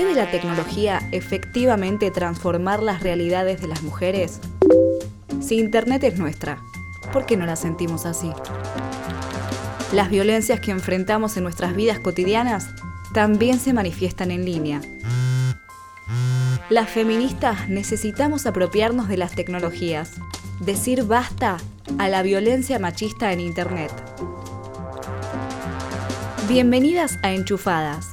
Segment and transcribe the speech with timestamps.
[0.00, 4.40] ¿Puede la tecnología efectivamente transformar las realidades de las mujeres?
[5.42, 6.62] Si Internet es nuestra,
[7.12, 8.32] ¿por qué no la sentimos así?
[9.92, 12.70] Las violencias que enfrentamos en nuestras vidas cotidianas
[13.12, 14.80] también se manifiestan en línea.
[16.70, 20.12] Las feministas necesitamos apropiarnos de las tecnologías,
[20.60, 21.58] decir basta
[21.98, 23.92] a la violencia machista en Internet.
[26.48, 28.08] Bienvenidas a Enchufadas,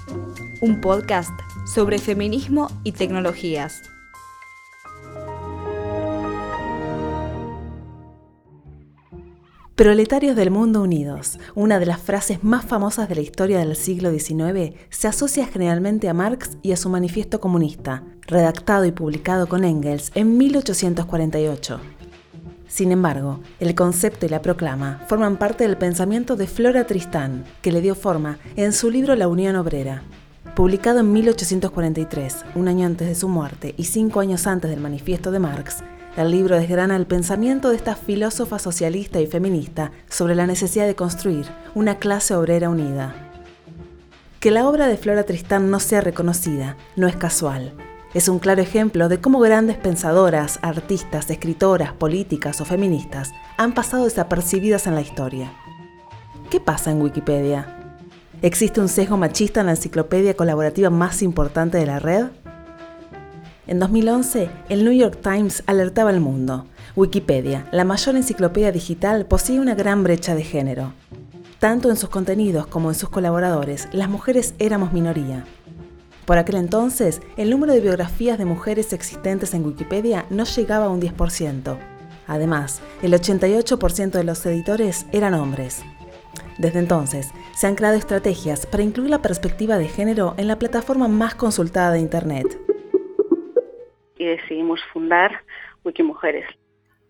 [0.59, 3.81] un podcast sobre feminismo y tecnologías.
[9.75, 14.09] Proletarios del mundo unidos, una de las frases más famosas de la historia del siglo
[14.09, 19.63] XIX, se asocia generalmente a Marx y a su manifiesto comunista, redactado y publicado con
[19.63, 21.79] Engels en 1848.
[22.67, 27.71] Sin embargo, el concepto y la proclama forman parte del pensamiento de Flora Tristán, que
[27.71, 30.01] le dio forma en su libro La Unión Obrera.
[30.57, 35.29] Publicado en 1843, un año antes de su muerte y cinco años antes del manifiesto
[35.29, 35.83] de Marx,
[36.15, 40.95] el libro desgrana el pensamiento de esta filósofa socialista y feminista sobre la necesidad de
[40.95, 41.45] construir
[41.75, 43.13] una clase obrera unida.
[44.39, 47.73] Que la obra de Flora Tristán no sea reconocida no es casual.
[48.15, 54.05] Es un claro ejemplo de cómo grandes pensadoras, artistas, escritoras, políticas o feministas han pasado
[54.05, 55.53] desapercibidas en la historia.
[56.49, 57.76] ¿Qué pasa en Wikipedia?
[58.43, 62.27] ¿Existe un sesgo machista en la enciclopedia colaborativa más importante de la red?
[63.65, 66.67] En 2011, el New York Times alertaba al mundo.
[66.95, 70.93] Wikipedia, la mayor enciclopedia digital, posee una gran brecha de género.
[71.57, 75.43] Tanto en sus contenidos como en sus colaboradores, las mujeres éramos minoría.
[76.25, 80.89] Por aquel entonces, el número de biografías de mujeres existentes en Wikipedia no llegaba a
[80.89, 81.75] un 10%.
[82.27, 85.81] Además, el 88% de los editores eran hombres.
[86.57, 91.07] Desde entonces, se han creado estrategias para incluir la perspectiva de género en la plataforma
[91.07, 92.57] más consultada de Internet
[94.17, 95.43] y decidimos fundar
[95.83, 96.45] Wikimujeres.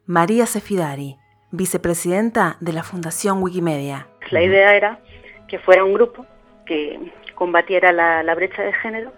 [0.06, 1.18] María Sefidari,
[1.52, 4.08] vicepresidenta de la Fundación Wikimedia.
[4.32, 5.00] La idea era
[5.48, 6.26] que fuera un grupo
[6.66, 9.14] que combatiera la, brecha de género,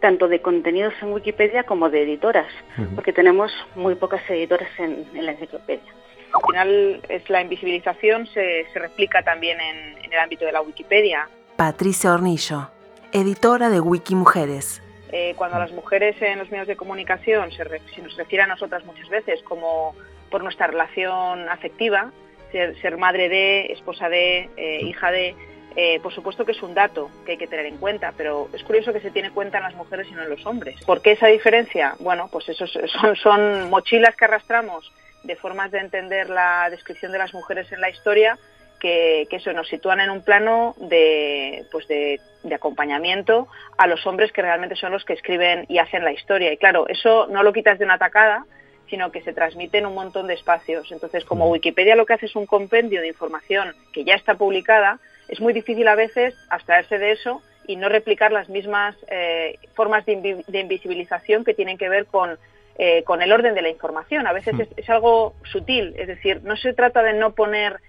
[0.00, 2.46] tanto de contenidos en Wikipedia como de editoras,
[2.94, 5.92] porque tenemos muy pocas editoras en, la enciclopedia.
[6.34, 10.60] Al final es la invisibilización se, se replica también en, en el ámbito de la
[10.60, 11.28] Wikipedia.
[11.56, 12.70] Patricia Hornillo,
[13.12, 14.82] editora de Wikimujeres.
[15.16, 17.62] Eh, cuando las mujeres en los medios de comunicación se,
[18.02, 19.94] nos refiere a nosotras muchas veces como
[20.28, 22.10] por nuestra relación afectiva,
[22.50, 25.36] ser, madre de, esposa de, eh, hija de,
[25.76, 28.64] eh, por supuesto que es un dato que hay que tener en cuenta, pero es
[28.64, 30.82] curioso que se tiene cuenta en las mujeres y no en los hombres.
[30.84, 31.94] ¿Por qué esa diferencia?
[32.00, 34.92] Bueno, pues esos son, son mochilas que arrastramos
[35.24, 38.38] de formas de entender la descripción de las mujeres en la historia
[38.84, 42.20] que, eso nos sitúan en un plano de, pues de,
[42.54, 43.48] acompañamiento
[43.78, 46.52] a los hombres que realmente son los que escriben y hacen la historia.
[46.52, 48.44] Y claro, eso no lo quitas de una tacada,
[48.90, 50.92] sino que se transmite en un montón de espacios.
[50.92, 54.98] Entonces, como Wikipedia lo que hace es un compendio de información que ya está publicada,
[55.28, 60.04] es muy difícil a veces abstraerse de eso y no replicar las mismas eh, formas
[60.04, 62.38] de, invisibilización que tienen que ver con,
[62.76, 64.26] eh, con el orden de la información.
[64.26, 64.62] A veces hmm.
[64.76, 67.80] es algo sutil, es decir, no se trata de no poner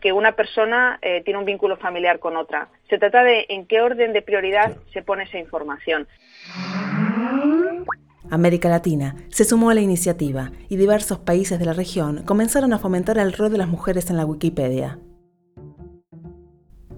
[0.00, 2.68] que una persona eh, tiene un vínculo familiar con otra.
[2.90, 6.06] Se trata de en qué orden de prioridad se pone esa información.
[8.30, 12.78] América Latina se sumó a la iniciativa y diversos países de la región comenzaron a
[12.78, 14.98] fomentar el rol de las mujeres en la Wikipedia.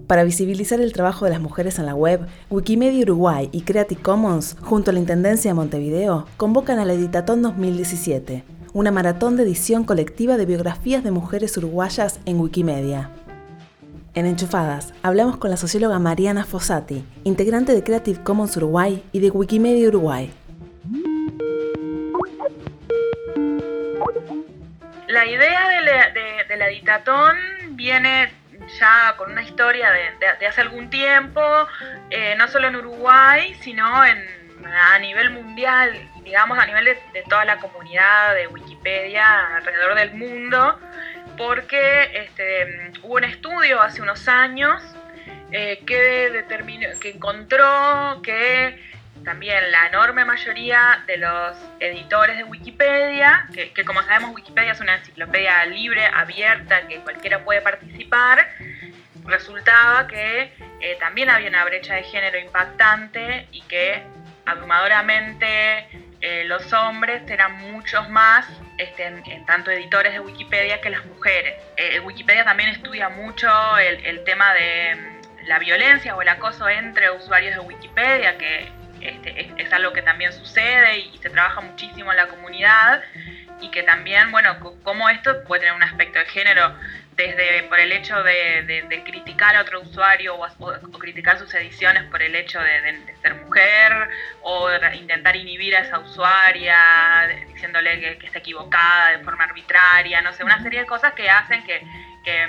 [0.07, 4.55] Para visibilizar el trabajo de las mujeres en la web, Wikimedia Uruguay y Creative Commons,
[4.61, 10.37] junto a la Intendencia de Montevideo, convocan al Editatón 2017, una maratón de edición colectiva
[10.37, 13.11] de biografías de mujeres uruguayas en Wikimedia.
[14.13, 19.29] En Enchufadas hablamos con la socióloga Mariana Fossati, integrante de Creative Commons Uruguay y de
[19.29, 20.31] Wikimedia Uruguay.
[25.07, 25.67] La idea
[26.47, 27.35] de la, editatón
[27.71, 28.29] viene
[28.79, 31.41] ya con una historia de, hace algún tiempo,
[32.09, 37.57] eh, no solo en Uruguay, sino a nivel mundial digamos, a nivel de, toda la
[37.57, 40.77] comunidad de Wikipedia alrededor del mundo,
[41.37, 44.83] porque este, hubo un estudio hace unos años
[45.51, 48.77] eh, que, determinó, que encontró que
[49.27, 54.95] también la enorme mayoría de los editores de Wikipedia, que, como sabemos Wikipedia es una
[54.95, 58.47] enciclopedia libre, abierta, que cualquiera puede participar,
[59.25, 64.01] resultaba que eh, también había una brecha de género impactante y que
[64.45, 65.89] abrumadoramente
[66.21, 68.47] eh, los hombres eran muchos más
[68.77, 71.61] este, en, tanto editores de Wikipedia que las mujeres.
[71.75, 77.11] Eh, Wikipedia también estudia mucho el, tema de mm, la violencia o el acoso entre
[77.11, 78.76] usuarios de Wikipedia, que
[79.07, 83.01] este, es, algo que también sucede y, se trabaja muchísimo en la comunidad
[83.61, 86.75] y que también, bueno, como esto puede tener un aspecto de género
[87.15, 92.35] desde por el hecho de, criticar a otro usuario o, criticar sus ediciones por el
[92.35, 94.09] hecho de, ser mujer
[94.43, 96.77] o intentar inhibir a esa usuaria
[97.47, 101.63] diciéndole que, está equivocada de forma arbitraria, no sé, una serie de cosas que hacen
[101.63, 101.81] que,
[102.23, 102.47] que,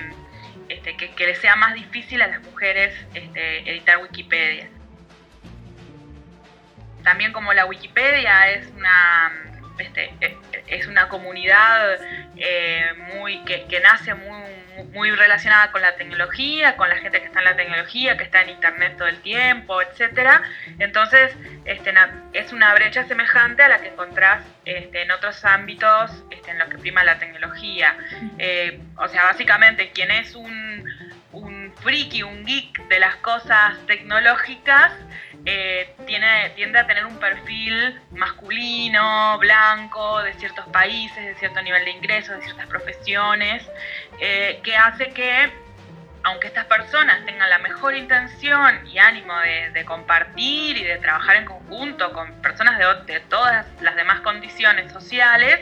[0.68, 4.68] este, que, les sea más difícil a las mujeres este, editar Wikipedia.
[7.08, 9.32] También como la Wikipedia es una
[9.78, 11.98] este, eh, es una comunidad
[12.36, 12.84] eh,
[13.14, 14.42] muy que, nace muy,
[14.92, 18.42] muy relacionada con la tecnología, con la gente que está en la tecnología, que está
[18.42, 20.42] en internet todo el tiempo, etcétera.
[20.78, 21.34] Entonces,
[21.64, 21.94] este,
[22.34, 26.68] es una brecha semejante a la que encontrás este, en otros ámbitos este, en los
[26.68, 27.96] que prima la tecnología.
[28.36, 30.84] Eh, o sea, básicamente quien es un,
[31.32, 34.92] un friki, un geek de las cosas tecnológicas,
[35.44, 41.84] eh, tiene, tiende a tener un perfil masculino, blanco, de ciertos países, de cierto nivel
[41.84, 43.62] de ingresos, de ciertas profesiones,
[44.20, 45.50] eh, que hace que,
[46.24, 49.34] aunque estas personas tengan la mejor intención y ánimo
[49.72, 55.60] de, compartir y de trabajar en conjunto con personas de, todas las demás condiciones sociales,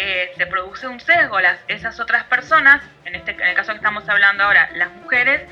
[0.00, 1.40] eh, se produce un sesgo.
[1.40, 5.42] Las, esas otras personas, en, este, en el caso que estamos hablando ahora, las mujeres,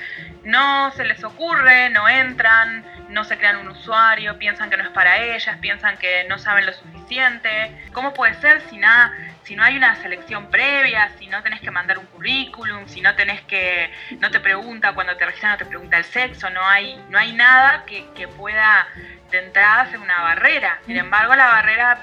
[0.45, 4.91] no se les ocurre, no entran, no se crean un usuario, piensan que no es
[4.91, 7.73] para ellas, piensan que no saben lo suficiente.
[7.93, 9.13] ¿Cómo puede ser si nada,
[9.43, 13.17] si no hay una selección previa, si no tenés que mandar un currículum, si no
[13.17, 13.91] tenés que,
[14.21, 17.33] no te pregunta cuando te registran, no te pregunta el sexo, no hay, no hay
[17.33, 18.87] nada que, que pueda
[19.33, 20.79] de entrada ser una barrera.
[20.87, 21.99] Sin embargo, la barrera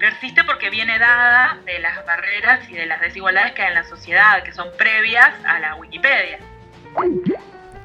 [0.00, 3.84] persiste porque viene dada de las barreras y de las desigualdades que hay en la
[3.84, 6.38] sociedad, que son previas a la Wikipedia.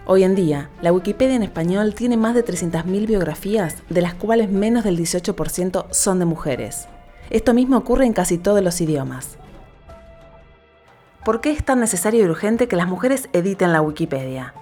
[0.05, 4.49] Hoy en día, la Wikipedia en español tiene más de 300.000 biografías, de las cuales
[4.49, 6.87] menos del 18% son de mujeres.
[7.29, 9.37] Esto mismo ocurre en casi todos los idiomas.
[11.25, 14.53] ¿Por qué es tan necesario y urgente que las mujeres editen la Wikipedia?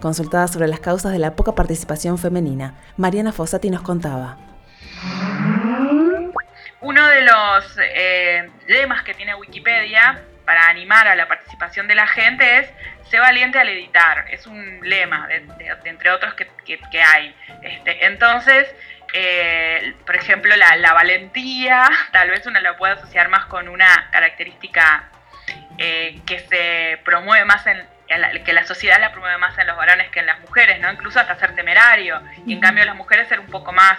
[0.00, 4.38] Consultada sobre las causas de la poca participación femenina, Mariana Fossati nos contaba.
[6.82, 12.06] Uno de los eh, lemas que tiene Wikipedia para animar a la participación de la
[12.06, 12.68] gente es
[13.08, 15.44] sé valiente al editar, es un lema, de,
[15.84, 17.36] entre otros que, hay.
[17.62, 18.74] Este, entonces,
[19.12, 25.10] eh, por ejemplo, la, valentía, tal vez uno la pueda asociar más con una característica
[25.78, 27.86] eh, que se promueve más en,
[28.44, 30.90] que la sociedad la promueve más en los varones que en las mujeres, ¿no?
[30.90, 32.20] Incluso hasta ser temerario.
[32.46, 33.98] Y en cambio las mujeres ser un poco más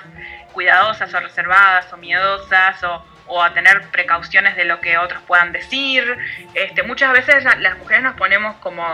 [0.54, 5.52] cuidadosas o reservadas o miedosas o, o a tener precauciones de lo que otros puedan
[5.52, 6.18] decir.
[6.54, 8.86] Este, muchas veces las mujeres nos ponemos como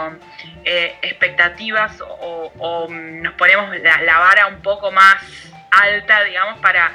[0.64, 5.16] eh, expectativas o, nos ponemos la, vara un poco más
[5.72, 6.92] alta, digamos, para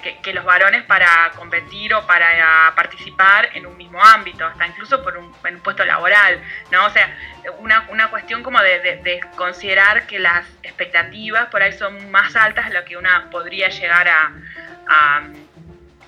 [0.00, 5.16] que, los varones para competir o para participar en un mismo ámbito, hasta incluso por
[5.16, 5.32] un,
[5.62, 6.86] puesto laboral, ¿no?
[6.86, 7.16] O sea,
[7.58, 12.74] una, una cuestión como de, considerar que las expectativas por ahí son más altas de
[12.74, 14.32] lo que una podría llegar a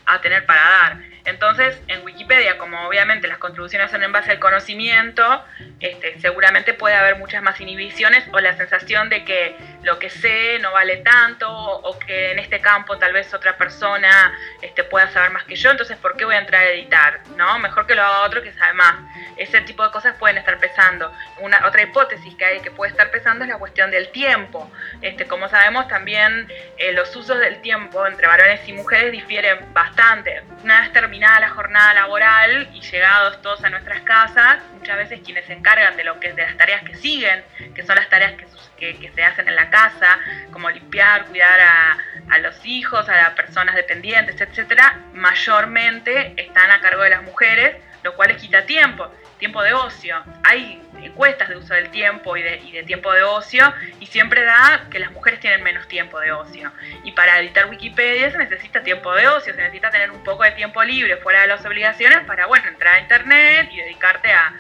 [0.06, 0.98] a tener para dar.
[1.24, 5.44] Entonces, en Wikipedia, como obviamente las contribuciones son en base al conocimiento,
[5.80, 9.56] este, seguramente puede haber muchas más inhibiciones o la sensación de que
[9.86, 14.36] lo que sé no vale tanto o que en este campo tal vez otra persona
[14.60, 17.20] este, pueda saber más que yo, entonces ¿por qué voy a entrar a editar?
[17.36, 17.60] ¿No?
[17.60, 18.96] Mejor que lo haga otro que sabe más.
[19.36, 21.12] Ese tipo de cosas pueden estar pesando.
[21.38, 24.68] Una, otra hipótesis que hay que puede estar pesando es la cuestión del tiempo.
[25.02, 30.42] Este, como sabemos, también eh, los usos del tiempo entre varones y mujeres difieren bastante.
[30.64, 35.46] Una vez terminada la jornada laboral y llegados todos a nuestras casas, muchas veces quienes
[35.46, 37.44] se encargan de lo que de las tareas que siguen,
[37.74, 38.46] que son las tareas que,
[38.76, 40.18] que, se hacen en la casa,
[40.52, 47.02] como limpiar, cuidar a, los hijos, a las personas dependientes, etcétera, mayormente están a cargo
[47.02, 50.16] de las mujeres, lo cual les quita tiempo tiempo de ocio.
[50.44, 54.98] Hay encuestas de uso del tiempo y de, tiempo de ocio y siempre da que
[54.98, 56.72] las mujeres tienen menos tiempo de ocio.
[57.04, 60.52] Y para editar Wikipedia se necesita tiempo de ocio, se necesita tener un poco de
[60.52, 64.54] tiempo libre fuera de las obligaciones para, bueno, entrar a internet y dedicarte a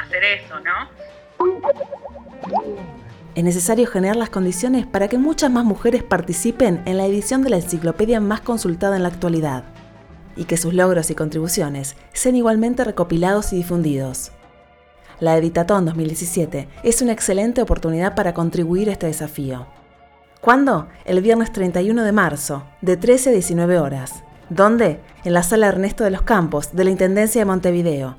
[0.00, 0.90] hacer eso, ¿no?
[3.36, 7.50] Es necesario generar las condiciones para que muchas más mujeres participen en la edición de
[7.50, 9.64] la enciclopedia más consultada en la actualidad
[10.36, 14.32] y que sus logros y contribuciones sean igualmente recopilados y difundidos.
[15.20, 19.66] La Editatón 2017 es una excelente oportunidad para contribuir a este desafío.
[20.40, 20.88] ¿Cuándo?
[21.04, 24.24] El viernes 31 de marzo, de 13 a 19 horas.
[24.48, 24.98] ¿Dónde?
[25.24, 28.16] En la sala Ernesto de los Campos, de la Intendencia de Montevideo.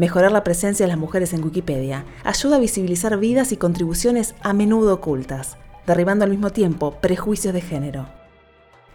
[0.00, 4.54] Mejorar la presencia de las mujeres en Wikipedia ayuda a visibilizar vidas y contribuciones a
[4.54, 8.06] menudo ocultas derribando al mismo tiempo prejuicios de género.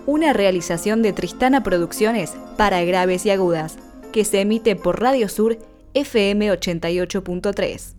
[0.05, 3.77] Una realización de Tristana Producciones para graves y agudas,
[4.11, 5.57] que se emite por Radio Sur
[5.93, 7.98] FM 88.3.